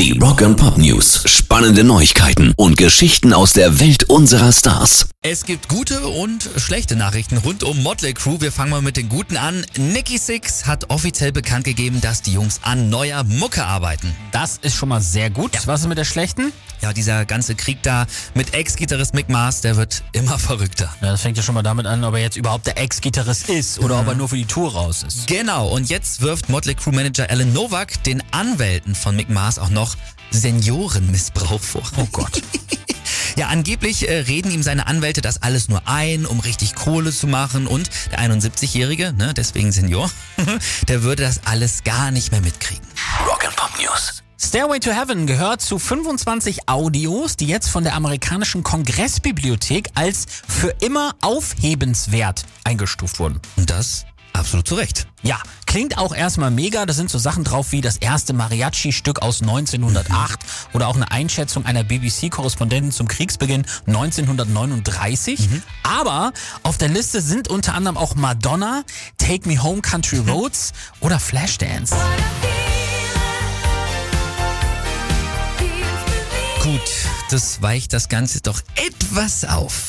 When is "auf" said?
66.62-66.78, 79.44-79.88